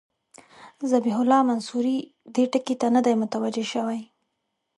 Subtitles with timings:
[0.91, 1.97] ذبیح الله منصوري
[2.35, 4.01] دې ټکي ته نه دی متوجه شوی.